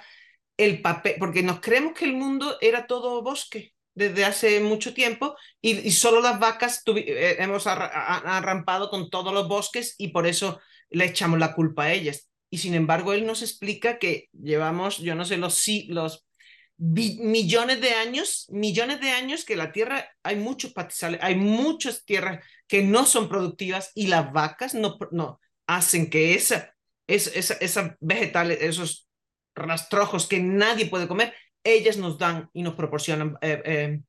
[0.57, 5.37] el papel, porque nos creemos que el mundo era todo bosque desde hace mucho tiempo
[5.61, 11.07] y, solo las vacas eh, hemos arrampado con todos los bosques y por eso le
[11.07, 12.29] echamos la culpa a ellas.
[12.51, 16.27] Y sin embargo, él nos explica que llevamos, yo no sé, los, los
[16.81, 22.43] millones de años, millones de años que la tierra, hay muchos pastizales, hay muchas tierras
[22.67, 26.75] que no son productivas y las vacas no, no hacen que esa,
[27.07, 29.09] esa, esa vegetales, esos
[29.55, 34.01] rastrojos que nadie puede comer, ellas nos dan y nos proporcionan eh, eh,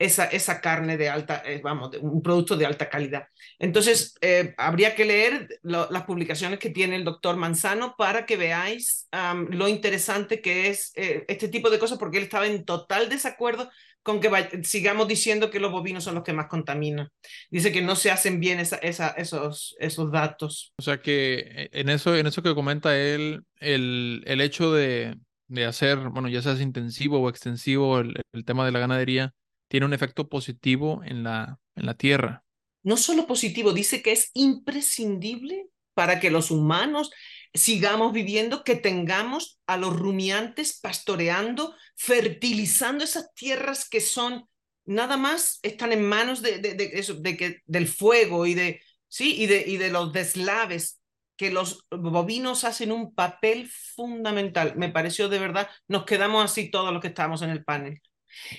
[0.00, 3.28] esa, esa carne de alta, eh, vamos, un producto de alta calidad.
[3.58, 4.14] Entonces,
[4.56, 9.08] habría que leer las publicaciones que tiene el doctor Manzano para que veáis
[9.50, 13.70] lo interesante que es este tipo de cosas, porque él estaba en total desacuerdo
[14.02, 14.30] con que
[14.64, 17.08] sigamos diciendo que los bovinos son los que más contaminan.
[17.50, 20.72] Dice que no se hacen bien esa, esos, esos datos.
[20.78, 25.16] O sea que en eso, en eso que comenta él, el, el hecho de,
[25.50, 28.14] de hacer, bueno, ya sea intensivo o extensivo el,
[28.46, 29.34] tema de la ganadería,
[29.70, 32.44] tiene un efecto positivo en la, en la tierra.
[32.82, 37.12] No solo positivo, dice que es imprescindible para que los humanos
[37.54, 44.48] sigamos viviendo, que tengamos a los rumiantes pastoreando, fertilizando esas tierras que son
[44.86, 49.40] nada más están en manos de, de, eso, de que, del fuego y de, sí,
[49.40, 51.00] y de, y de los deslaves
[51.36, 54.74] que los bovinos hacen un papel fundamental.
[54.76, 58.02] Me pareció de verdad, nos quedamos así todos los que estábamos en el panel.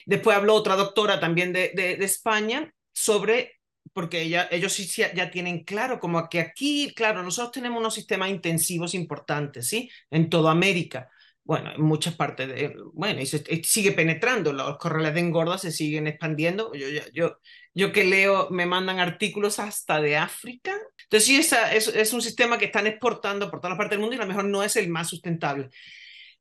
[0.06, 3.60] Después habló otra doctora también de, de, España sobre,
[3.94, 8.30] porque ella, ellos sí ya tienen claro, como que aquí, claro, nosotros tenemos unos sistemas
[8.30, 9.90] intensivos importantes, ¿sí?
[10.10, 11.10] En toda América
[11.44, 15.72] bueno, en muchas partes de, bueno, y se, sigue penetrando, los corrales de engorda se
[15.72, 16.74] siguen expandiendo.
[16.74, 17.38] Yo, yo, yo,
[17.74, 20.74] yo que leo, me mandan artículos hasta de África.
[21.04, 24.02] Entonces, sí, esa, es, es un sistema que están exportando por toda la parte del
[24.02, 25.70] mundo y a lo mejor no es el más sustentable.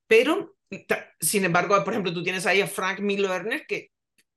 [0.07, 0.57] Pero,
[1.21, 3.91] sin embargo, por ejemplo, tú tienes ahí a Frank Millerner que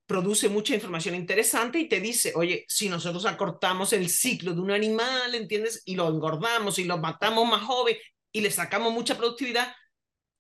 [0.06, 4.72] produce mucha información interesante y te dice, oye, si nosotros acortamos el ciclo de un
[4.72, 5.82] animal, ¿entiendes?
[5.86, 7.96] Y lo engordamos y lo matamos más joven
[8.32, 9.74] y le sacamos mucha productividad,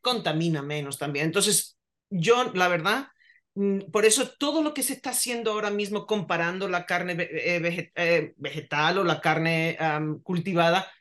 [0.01, 1.25] contamina menos también.
[1.25, 1.77] Entonces,
[2.09, 3.07] yo, la verdad,
[3.55, 7.91] mm, por eso todo lo que se está haciendo ahora mismo comparando la carne eh,
[7.95, 9.77] eh, vegetal o la carne
[10.23, 10.91] cultivada,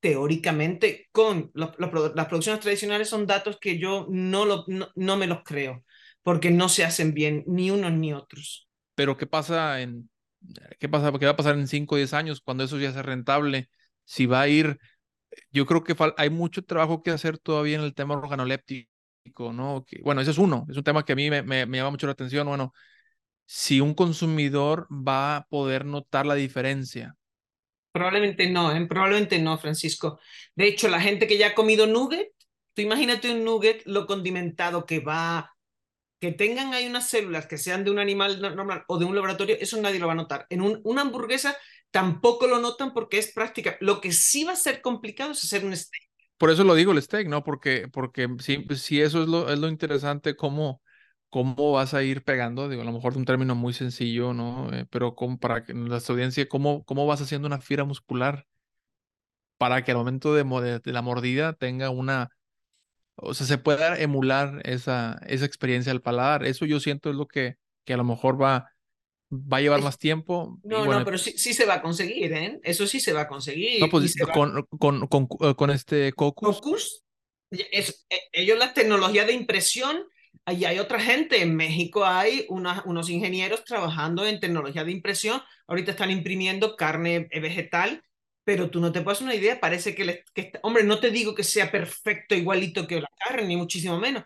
[0.00, 5.84] teóricamente con las producciones tradicionales son datos que yo no, me los creo,
[6.22, 8.68] porque no se hacen bien ni unos ni otros.
[8.94, 10.10] Pero ¿qué pasa en,
[10.78, 13.02] qué pasa, qué va a pasar en 5 o 10 años cuando eso ya sea
[13.02, 13.68] rentable?
[14.04, 14.78] Si va a ir
[15.50, 19.84] yo creo que hay mucho trabajo que hacer todavía en el tema organoléptico, ¿no?
[20.02, 22.12] Bueno, ese es uno, es un tema que a mí me, me, llama mucho la
[22.12, 22.46] atención.
[22.46, 22.72] Bueno,
[23.46, 27.16] si un consumidor va a poder notar la diferencia.
[27.92, 28.86] Probablemente no, ¿eh?
[28.86, 30.20] probablemente no, Francisco.
[30.54, 32.28] De hecho, la gente que ya ha comido nugget,
[32.74, 35.52] tú imagínate un nugget, lo condimentado que va,
[36.20, 39.56] que tengan ahí unas células que sean de un animal normal o de un laboratorio,
[39.58, 40.46] eso nadie lo va a notar.
[40.50, 41.56] En un, una hamburguesa
[41.90, 43.76] tampoco lo notan porque es práctica.
[43.80, 46.10] Lo que sí va a ser complicado es hacer un steak.
[46.38, 47.42] Por eso lo digo el steak, ¿no?
[47.42, 50.82] Porque, porque sí, sí eso es lo, es lo interesante, cómo,
[51.30, 54.72] cómo vas a ir pegando, digo, a lo mejor de un término muy sencillo, ¿no?
[54.72, 58.46] Eh, pero como para que la audiencia, ¿cómo, ¿cómo vas haciendo una fibra muscular
[59.58, 62.30] para que al momento de, de la mordida tenga una,
[63.16, 66.44] o sea, se pueda emular esa, esa experiencia al paladar.
[66.46, 68.72] Eso yo siento es lo que, que a lo mejor va,
[69.30, 70.58] va a llevar más tiempo.
[70.62, 72.60] No, no, pero sí, sí, se va a conseguir, ¿eh?
[72.62, 73.80] Eso sí se va a conseguir.
[73.80, 76.56] No, pues con, con, con, eh, con, este Cocus.
[76.56, 77.04] Cocus,
[77.50, 80.04] es, e, ellos la tecnología de impresión,
[80.50, 85.92] allí hay otra gente, en México hay unos ingenieros trabajando en tecnología de impresión, ahorita
[85.92, 88.02] están imprimiendo carne vegetal,
[88.44, 91.44] pero tú no te puedes una idea, parece que, que, hombre, no te digo que
[91.44, 94.24] sea perfecto igualito que la carne, ni muchísimo menos,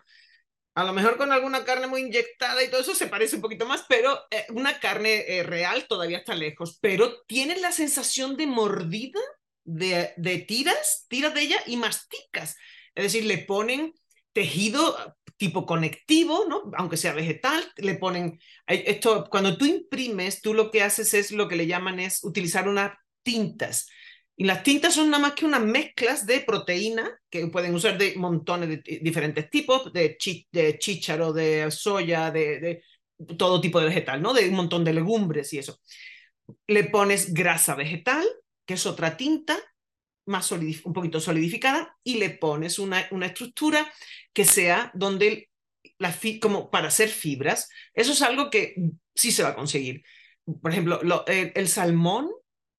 [0.75, 3.65] a lo mejor con alguna carne muy inyectada y todo eso se parece un poquito
[3.65, 6.77] más, pero eh, una carne eh, real todavía está lejos.
[6.81, 9.21] Pero tienes la sensación de mordida,
[9.63, 12.57] de tiras, tiras de ella y masticas.
[12.93, 13.93] Es decir, le ponen
[14.33, 16.71] tejido tipo conectivo, ¿no?
[16.77, 21.47] Aunque sea vegetal, le ponen esto cuando tú imprimes, tú lo que haces es lo
[21.47, 22.93] que le llaman es utilizar unas
[23.23, 23.87] tintas
[24.37, 28.15] y las tintas son nada más que unas mezclas de proteína que pueden usar de
[28.17, 30.17] montones de diferentes tipos, de,
[30.51, 32.83] de chícharo, de soya, de, de,
[33.37, 34.33] todo tipo de vegetal, ¿no?
[34.33, 35.79] De un montón de legumbres y eso.
[36.67, 38.25] Le pones grasa vegetal,
[38.65, 39.57] que es otra tinta,
[40.25, 43.91] más un poquito solidificada y le pones una, una estructura
[44.33, 45.49] que sea donde
[45.97, 47.69] la como para hacer fibras.
[47.93, 48.75] Eso es algo que
[49.13, 50.03] sí se va a conseguir.
[50.61, 52.29] Por ejemplo, el, salmón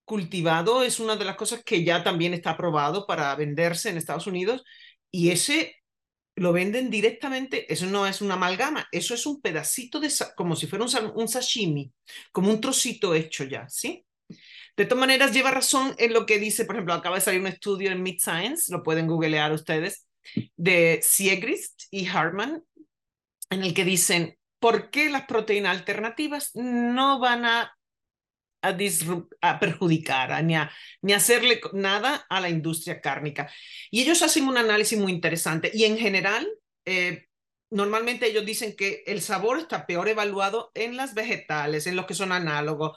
[0.04, 4.26] cultivado es una de las cosas que ya también está aprobado para venderse en Estados
[4.26, 4.62] Unidos
[5.10, 5.76] y ese
[6.36, 10.66] lo venden directamente, eso no es una amalgama, eso es un pedacito de, como si
[10.66, 11.90] fuera un, un sashimi,
[12.30, 14.04] como un trocito hecho ya, ¿sí?
[14.76, 17.46] De todas maneras, lleva razón en lo que dice, por ejemplo, acaba de salir un
[17.46, 20.06] estudio en Mid Science, lo pueden googlear ustedes,
[20.56, 22.62] de Siegrist y Hartman,
[23.48, 27.74] en el que dicen, ¿por qué las proteínas alternativas no van a,
[28.60, 33.50] a, perjudicar, ni, a, ni hacerle nada a la industria cárnica?
[33.90, 36.46] Y ellos hacen un análisis muy interesante y en general...
[36.84, 37.26] Eh,
[37.68, 42.14] normalmente ellos dicen que el sabor está peor evaluado en las vegetales, en los que
[42.14, 42.96] son análogos,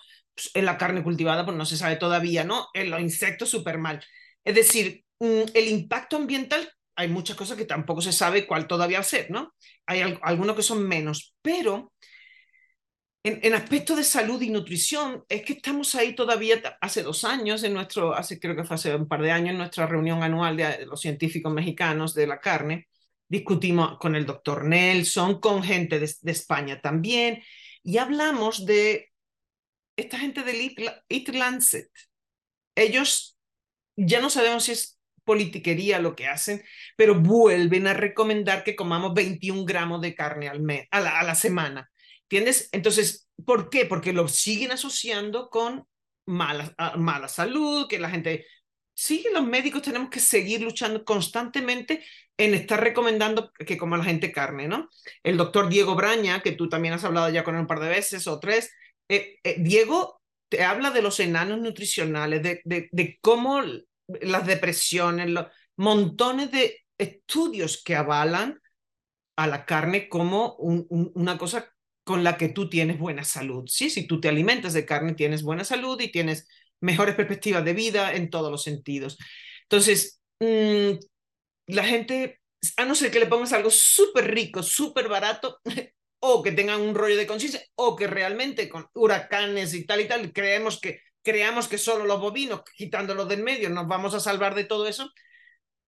[0.54, 2.68] en la carne cultivada, pues no se sabe todavía, ¿no?
[2.74, 4.04] En los insectos, súper mal.
[4.44, 9.04] Es decir, mm, el impacto ambiental, hay muchas cosas que tampoco se sabe cuál todavía
[9.04, 9.54] ser, ¿no?
[9.86, 11.94] Hay algunos que son menos, pero
[13.24, 17.63] en, en aspectos de salud y nutrición, es que estamos ahí todavía hace dos años,
[17.63, 20.56] en nuestro, hace creo que fue hace un par de años, en nuestra reunión anual
[20.58, 22.88] de los científicos mexicanos de la carne,
[23.28, 27.44] discutimos con el doctor Nelson, con gente de, de España también,
[27.84, 29.09] y hablamos de
[29.99, 30.75] esta gente del
[31.09, 31.89] Eat Lancet,
[32.75, 33.38] ellos
[33.95, 36.63] ya no sabemos si es politiquería lo que hacen,
[36.95, 41.35] pero vuelven a recomendar que comamos 21 gramos de carne al mes, a la, a
[41.35, 41.91] semana.
[42.23, 42.69] ¿Entiendes?
[42.71, 43.85] Entonces, ¿por qué?
[43.85, 45.85] Porque lo siguen asociando con
[46.25, 48.45] mala, mala salud, que la gente...
[48.95, 52.03] Sí, los médicos tenemos que seguir luchando constantemente
[52.38, 54.89] en estar recomendando que coma la gente carne, ¿no?
[55.23, 57.89] El doctor Diego Braña, que tú también has hablado ya con él un par de
[57.89, 58.71] veces o tres,
[59.10, 63.62] eh, eh, Diego te habla de los enanos nutricionales, de, cómo
[64.22, 68.60] las depresiones, los montones de estudios que avalan
[69.38, 71.72] a la carne como una cosa
[72.04, 73.65] con la que tú tienes buena salud.
[73.67, 76.48] Sí, si tú te alimentas de carne, tienes buena salud y tienes
[76.82, 79.17] mejores perspectivas de vida en todos los sentidos.
[79.63, 80.98] Entonces, mm,
[81.67, 82.41] la gente,
[82.78, 85.60] a no ser que le pongas algo súper rico, súper barato,
[86.19, 90.08] o que tengan un rollo de conciencia, o que realmente con huracanes y tal y
[90.08, 94.55] tal, creemos que, creamos que solo los bovinos, quitándolos del medio, nos vamos a salvar
[94.55, 95.12] de todo eso,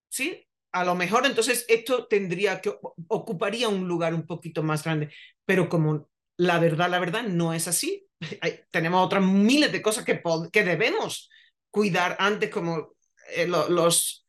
[0.09, 0.47] ¿sí?
[0.73, 2.73] A lo mejor entonces esto tendría que,
[3.09, 5.13] ocuparía un lugar un poquito más grande,
[5.45, 8.07] pero como la verdad, la verdad no es así,
[8.71, 11.29] tenemos otras miles de cosas que, que debemos
[11.71, 12.95] cuidar antes como
[13.35, 14.20] eh, los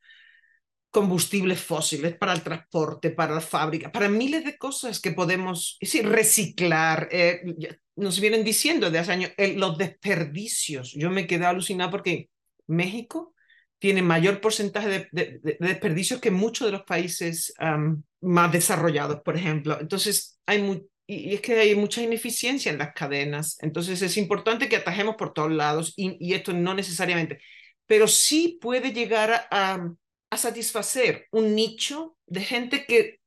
[0.92, 6.02] combustibles fósiles, para el transporte, para la fábrica, para miles de cosas que podemos sí,
[6.02, 7.08] reciclar.
[7.10, 7.42] Eh,
[7.96, 10.92] nos vienen diciendo de hace años los desperdicios.
[10.92, 12.28] Yo me quedé alucinada porque
[12.66, 13.34] México
[13.78, 17.52] tiene mayor porcentaje de, desperdicios que muchos de los países
[18.20, 19.76] más desarrollados, por ejemplo.
[19.80, 20.60] Entonces, hay
[21.06, 23.58] y es que hay mucha ineficiencia en las cadenas.
[23.60, 27.40] Entonces, es importante que atajemos por todos lados y, esto no necesariamente,
[27.86, 29.92] pero sí puede llegar a
[30.36, 33.20] satisfacer un nicho de gente que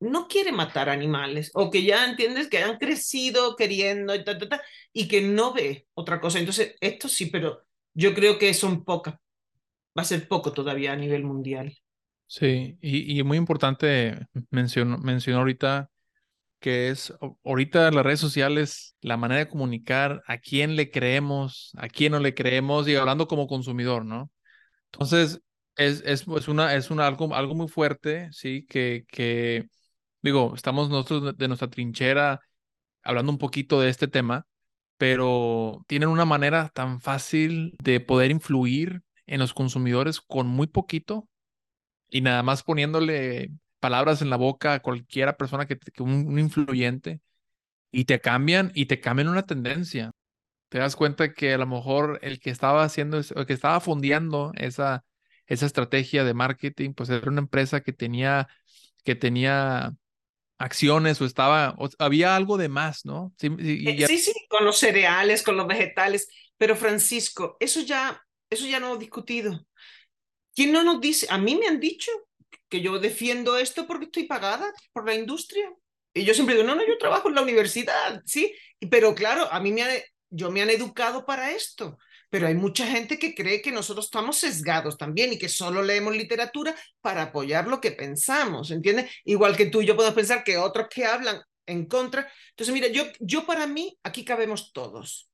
[0.00, 4.24] no quiere matar animales o que ya entiendes que han crecido queriendo y,
[4.92, 6.38] y que no ve otra cosa.
[6.38, 7.62] Entonces, esto sí, pero
[7.94, 9.14] yo creo que son pocas.
[9.98, 11.76] Va a ser poco todavía a nivel mundial.
[12.26, 15.90] Sí, y, y muy importante mencionó, mencionó ahorita
[16.60, 21.88] que es ahorita las redes sociales, la manera de comunicar, a quién le creemos, a
[21.88, 24.30] quién no le creemos, y hablando como consumidor, ¿no?
[24.92, 25.40] Entonces,
[25.78, 29.68] es, es, es, una, es una, algo, algo muy fuerte, sí, que, que,
[30.22, 32.40] digo, estamos nosotros de nuestra trinchera
[33.02, 34.46] hablando un poquito de este tema,
[34.98, 41.28] pero tienen una manera tan fácil de poder influir en los consumidores con muy poquito
[42.10, 46.38] y nada más poniéndole palabras en la boca a cualquiera persona que, que un, un,
[46.38, 47.20] influyente
[47.92, 50.12] y te cambian y te cambian una tendencia.
[50.70, 54.52] Te das cuenta que a lo mejor el que estaba haciendo, el que estaba fondeando
[54.56, 55.04] esa,
[55.48, 58.48] esa estrategia de marketing, pues era una empresa que tenía,
[59.02, 59.94] que tenía
[60.58, 63.32] acciones o estaba, había algo de más, ¿no?
[63.38, 68.66] Sí, eh, sí, sí, con los cereales, con los vegetales, pero Francisco, eso ya, eso
[68.66, 69.66] ya no he discutido.
[70.54, 71.26] ¿Quién no nos dice?
[71.30, 72.10] A mí me han dicho
[72.68, 75.72] que yo defiendo esto porque estoy pagada por la industria.
[76.12, 78.52] Y yo siempre digo, no, no, yo trabajo en la universidad, sí,
[78.90, 79.90] pero claro, a mí me han,
[80.30, 81.96] yo me han educado para esto
[82.30, 86.14] pero hay mucha gente que cree que nosotros estamos sesgados también y que solo leemos
[86.14, 89.10] literatura para apoyar lo que pensamos, ¿entiendes?
[89.24, 92.30] Igual que tú y yo podemos pensar que otros que hablan en contra.
[92.50, 95.30] Entonces, mira, yo, yo para mí, aquí cabemos todos.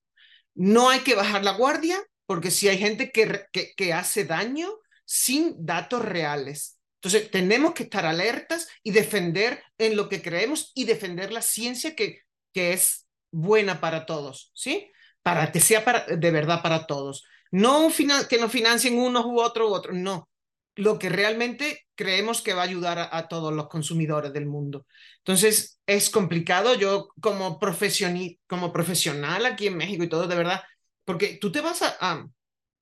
[0.55, 4.71] No hay que bajar la guardia, porque si hay gente que, que, que hace daño,
[5.05, 6.79] sin datos reales.
[6.97, 11.95] Entonces, tenemos que estar alertas y defender en lo que creemos y defender la ciencia
[11.95, 12.21] que,
[12.53, 14.91] que es buena para todos, ¿sí?
[15.25, 17.25] Para que sea de verdad para todos.
[17.51, 17.89] No
[18.29, 20.29] que nos financien unos u otros u otros, no.
[20.77, 24.87] Lo que realmente creemos que va a ayudar a, todos los consumidores del mundo.
[25.19, 26.75] Entonces, es complicado.
[26.75, 27.59] Yo como,
[28.47, 30.63] como profesional aquí en México y todo, de verdad,
[31.05, 32.27] porque tú te vas a,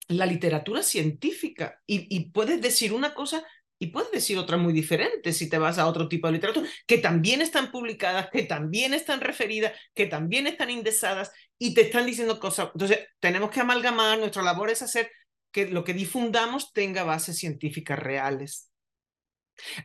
[0.08, 3.44] la literatura científica y puedes decir una cosa
[3.82, 6.98] y puedes decir otra muy diferente si te vas a otro tipo de literatura, que
[6.98, 11.32] también están publicadas, que también están referidas, que también están indexadas
[11.62, 12.70] y te están diciendo cosas.
[12.74, 15.12] Entonces, tenemos que amalgamar, nuestra labor es hacer
[15.52, 18.68] que lo que difundamos tenga bases científicas reales.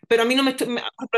[0.08, 0.56] Pero a mí no me,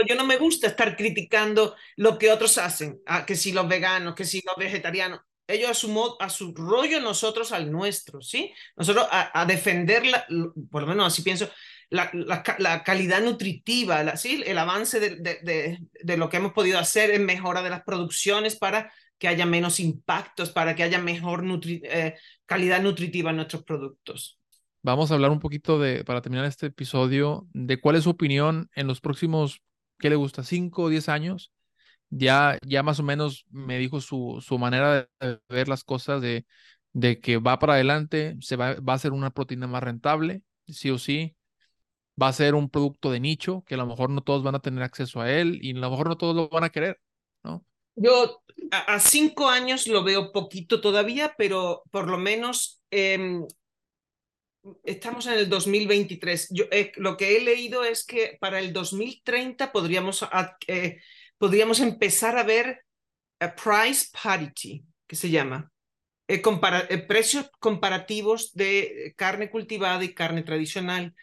[0.05, 4.15] yo no me gusta estar criticando lo que otros hacen, ah, que si los veganos,
[4.15, 8.53] que si los vegetarianos, ellos a su, modo, a su rollo, nosotros al nuestro, ¿sí?
[8.75, 10.27] Nosotros a, a defenderla,
[10.69, 11.49] por lo menos así pienso,
[11.89, 14.43] la, la, calidad nutritiva, la, ¿sí?
[14.45, 18.57] el avance de, de, de, lo que hemos podido hacer en mejora de las producciones
[18.57, 22.15] para que haya menos impactos, para que haya mejor eh,
[22.45, 24.39] calidad nutritiva en nuestros productos.
[24.81, 28.69] Vamos a hablar un poquito de, para terminar este episodio, de cuál es su opinión
[28.73, 29.61] en los próximos,
[29.99, 30.43] ¿qué le gusta?
[30.43, 31.51] ¿Cinco o diez años?
[32.09, 36.47] Ya, ya más o menos me dijo su, su manera de ver las cosas, de,
[36.93, 40.89] de que va para adelante, se va, va a ser una proteína más rentable, sí
[40.89, 41.35] o sí,
[42.21, 44.59] va a ser un producto de nicho que a lo mejor no todos van a
[44.59, 46.99] tener acceso a él y a lo mejor no todos lo van a querer,
[47.43, 47.65] ¿no?
[48.01, 48.41] Yo
[48.71, 53.45] a, cinco años lo veo poquito todavía, pero por lo menos em,
[54.83, 56.47] estamos en el 2023.
[56.51, 60.25] Yo, eh, lo que he leído es que para el 2030 podríamos,
[60.67, 61.01] eh,
[61.37, 62.85] podríamos empezar a ver
[63.39, 65.71] a price parity, que se llama.
[66.29, 66.41] Eh,
[67.07, 71.15] precios comparativos de carne cultivada y carne tradicional.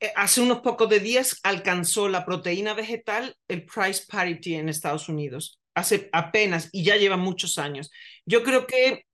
[0.00, 5.59] Eh, hace unos pocos días alcanzó la proteína vegetal el price parity en Estados Unidos,
[5.74, 7.90] hace apenas y ya lleva muchos años.
[8.24, 9.06] Yo creo que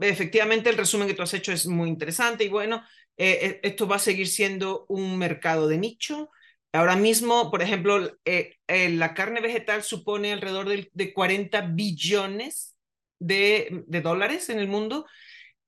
[0.00, 2.82] efectivamente el resumen que tú has hecho es muy interesante y bueno,
[3.16, 6.30] eh, eh, esto va a seguir siendo un mercado de nicho.
[6.72, 8.18] Ahora mismo, por ejemplo,
[8.66, 12.76] la carne vegetal supone alrededor de, 40 billones
[13.20, 15.06] de, de dólares en el mundo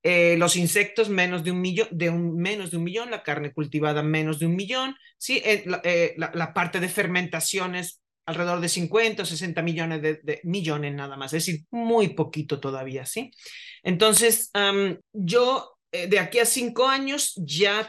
[0.08, 3.52] eh, los insectos menos de un millón, de un, menos de un millón, la carne
[3.52, 5.42] cultivada menos de un millón, ¿sí?
[5.44, 11.16] Eh, eh, la, parte de fermentaciones alrededor de 50 o 60 millones de, millones nada
[11.16, 13.30] más, es decir, muy poquito todavía, ¿sí?
[13.82, 14.50] Entonces,
[15.12, 17.88] yo de aquí a cinco años ya,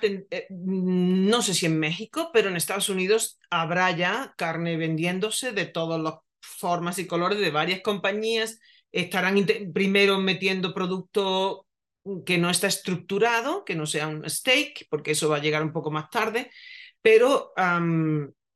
[0.49, 5.99] no sé si en México, pero en Estados Unidos habrá ya carne vendiéndose de todas
[5.99, 8.59] las formas y colores de varias compañías,
[8.91, 11.65] estarán primero metiendo producto
[12.25, 15.73] que no está estructurado, que no sea un steak, porque eso va a llegar un
[15.73, 16.51] poco más tarde,
[17.01, 17.51] pero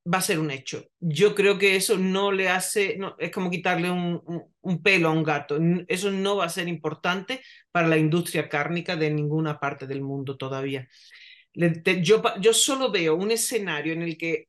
[0.06, 0.86] va a ser un hecho.
[1.00, 4.22] Yo creo que eso no le hace, no, es como quitarle un,
[4.62, 5.60] un, pelo a un gato.
[5.88, 7.42] Eso no va a ser importante
[7.72, 10.88] para la industria cárnica de ninguna parte del mundo todavía.
[11.54, 14.48] Yo, yo solo veo un escenario en el que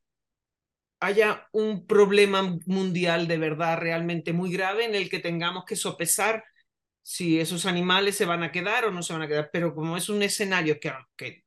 [1.01, 6.45] haya un problema mundial de verdad realmente muy grave en el que tengamos que sopesar
[7.03, 9.97] si esos animales se van a quedar o no se van a quedar, pero como
[9.97, 11.45] es un escenario que, que,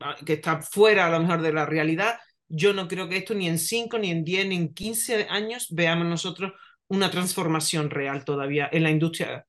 [0.00, 2.18] ah, que está fuera a lo mejor de la realidad,
[2.48, 5.68] yo no creo que esto ni en 5, ni en 10, ni en 15 años
[5.70, 6.52] veamos nosotros
[6.88, 9.46] una transformación real todavía en la industria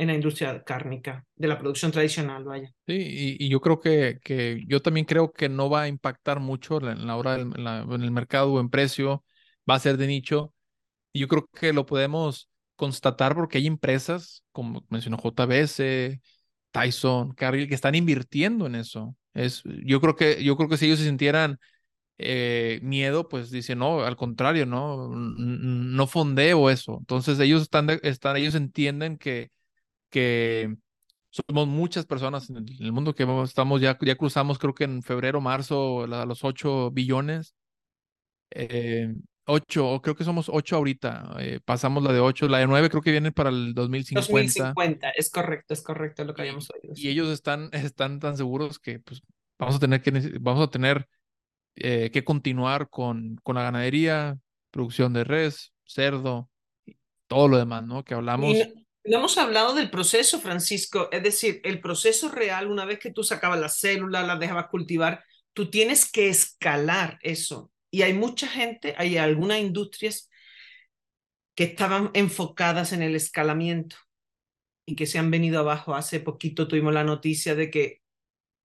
[0.00, 2.72] en la industria cárnica, de la producción tradicional, vaya.
[2.86, 6.78] Sí, y, yo creo que, que, yo también creo que no va a impactar mucho
[6.78, 9.22] en la hora del, en el mercado o en precio,
[9.68, 10.54] va a ser de nicho.
[11.12, 16.18] Y yo creo que lo podemos constatar porque hay empresas, como mencionó JBS,
[16.70, 19.14] Tyson, Cargill, que están invirtiendo en eso.
[19.34, 21.58] Es, yo, creo que, yo creo que si ellos se sintieran
[22.22, 26.98] eh, miedo, pues dicen, no, al contrario, no, no fondeo eso.
[27.00, 29.50] Entonces ellos están, están ellos entienden que,
[30.10, 30.76] que
[31.30, 35.40] somos muchas personas en el mundo que estamos ya, ya cruzamos, creo que en febrero,
[35.40, 37.54] marzo, los 8 billones.
[38.50, 39.14] Eh,
[39.52, 41.34] Ocho, creo que somos ocho ahorita.
[41.40, 44.22] Eh, pasamos la de ocho, la de nueve creo que viene para el 2050.
[44.30, 46.94] 2050, es correcto, es correcto lo que habíamos oído.
[46.96, 49.22] Y ellos están, están tan seguros que pues
[49.58, 51.08] vamos a tener que, vamos a tener
[51.76, 54.38] eh, que continuar con, con la ganadería,
[54.70, 56.50] producción de res, cerdo,
[57.26, 58.04] todo lo demás, ¿no?
[58.04, 58.56] Que hablamos.
[59.04, 63.60] hemos hablado del proceso, Francisco, es decir, el proceso real, una vez que tú sacabas
[63.60, 69.16] las células, las dejabas cultivar, tú tienes que escalar eso y hay mucha gente, hay
[69.16, 70.30] algunas industrias
[71.56, 73.96] que estaban enfocadas en el escalamiento
[74.86, 75.94] y que se han venido abajo.
[75.94, 78.02] Hace poquito tuvimos la noticia de que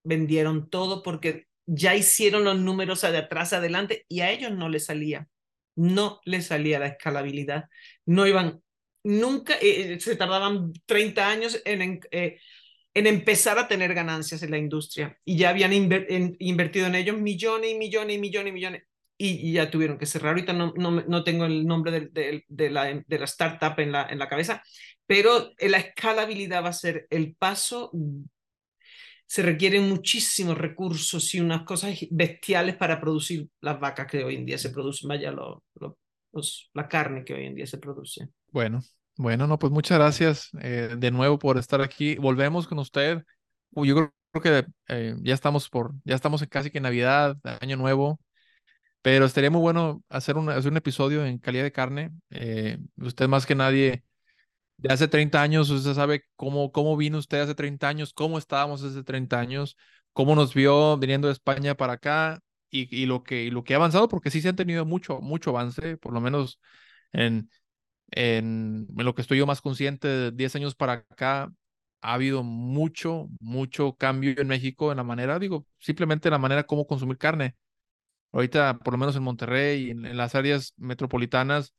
[0.04, 4.86] vendieron todo porque ya hicieron los números de atrás adelante y a ellos no les
[4.86, 5.28] salía.
[5.74, 7.68] No les salía la escalabilidad.
[8.06, 8.62] No iban,
[9.02, 12.38] nunca, eh, eh, se tardaban 30 años en, eh,
[12.94, 17.72] en empezar a tener ganancias en la industria y ya habían invertido en ellos millones
[17.72, 18.82] y millones y millones y millones
[19.18, 20.30] y, ya tuvieron que cerrar.
[20.30, 22.90] Ahorita no, no, tengo el nombre de, la,
[23.24, 24.62] startup en la cabeza,
[25.06, 27.90] pero la escalabilidad va a ser el paso.
[29.26, 34.46] Se requieren muchísimos recursos y unas cosas bestiales para producir las vacas que hoy en
[34.46, 35.64] día se producen, vaya, lo,
[36.74, 38.28] la carne que hoy en día se produce.
[38.50, 38.80] Bueno,
[39.16, 42.16] bueno, no, pues muchas gracias eh, de nuevo por estar aquí.
[42.16, 43.22] Volvemos con usted.
[43.72, 48.20] Yo creo, que eh, ya estamos por, ya estamos en casi que Navidad, Año Nuevo,
[49.02, 52.10] pero estaría muy bueno hacer un, hacer un episodio en calidad de carne.
[52.30, 54.04] Eh, usted más que nadie,
[54.78, 58.82] de hace 30 años, usted sabe cómo, cómo vino usted hace 30 años, cómo estábamos
[58.82, 59.76] hace 30 años,
[60.12, 63.76] cómo nos vio viniendo de España para acá y, y lo, que, lo que ha
[63.76, 66.60] avanzado, porque sí se han tenido mucho, mucho avance, por lo menos
[67.12, 67.48] en
[68.10, 71.52] en, lo que estoy yo más consciente, de 10 años para acá,
[72.02, 76.64] ha habido mucho, mucho cambio en México en la manera, digo, simplemente en la manera
[76.64, 77.56] como consumir carne.
[78.32, 81.74] Ahorita, por lo menos en Monterrey y en, las áreas metropolitanas,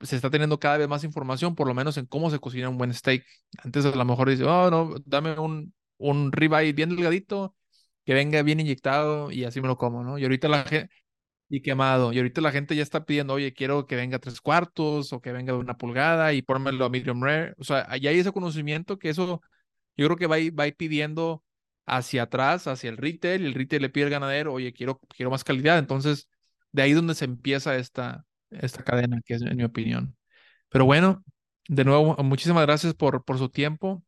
[0.00, 2.78] se está teniendo cada vez más información, por lo menos en cómo se cocina un
[2.78, 3.24] buen steak.
[3.64, 7.54] Antes a lo mejor dice, oh, no, dame un, un ribeye bien delgadito,
[8.04, 10.18] que venga bien inyectado y así me lo como, ¿no?
[10.18, 10.90] Y ahorita la gente,
[11.48, 12.12] y quemado.
[12.12, 15.32] Y ahorita la gente ya está pidiendo, oye, quiero que venga tres cuartos o que
[15.32, 17.54] venga de una pulgada y pónmelo a medium rare.
[17.58, 19.42] O sea, ya hay ese conocimiento que eso
[19.96, 21.44] yo creo que va a ir, va pidiendo
[21.86, 25.30] hacia atrás, hacia el retail, y el retail le pide al ganadero, oye, quiero, quiero
[25.30, 25.78] más calidad.
[25.78, 26.28] Entonces,
[26.72, 30.16] de ahí donde se empieza esta, esta cadena, que es en mi opinión.
[30.68, 31.24] Pero bueno,
[31.68, 34.02] de nuevo, muchísimas gracias por, por su tiempo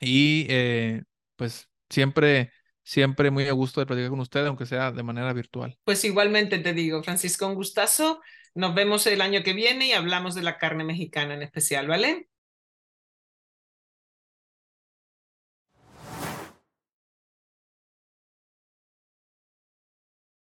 [0.00, 1.02] y eh,
[1.36, 2.52] pues siempre
[2.90, 5.78] Siempre muy a gusto de platicar con usted, aunque sea de manera virtual.
[5.84, 8.20] Pues igualmente te digo, Francisco, un gustazo.
[8.54, 12.29] Nos vemos el año que viene y hablamos de la carne mexicana en especial, ¿vale?